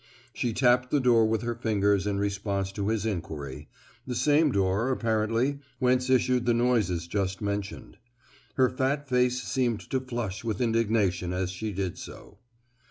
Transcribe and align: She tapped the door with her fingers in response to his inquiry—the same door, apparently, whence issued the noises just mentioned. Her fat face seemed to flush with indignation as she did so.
She 0.33 0.51
tapped 0.51 0.89
the 0.89 0.99
door 0.99 1.27
with 1.27 1.43
her 1.43 1.53
fingers 1.53 2.07
in 2.07 2.17
response 2.17 2.71
to 2.71 2.87
his 2.87 3.05
inquiry—the 3.05 4.15
same 4.15 4.51
door, 4.51 4.89
apparently, 4.91 5.59
whence 5.77 6.09
issued 6.09 6.47
the 6.47 6.55
noises 6.55 7.05
just 7.05 7.39
mentioned. 7.39 7.97
Her 8.55 8.67
fat 8.71 9.07
face 9.07 9.43
seemed 9.43 9.81
to 9.91 9.99
flush 9.99 10.43
with 10.43 10.59
indignation 10.59 11.33
as 11.33 11.51
she 11.51 11.71
did 11.71 11.99
so. 11.99 12.39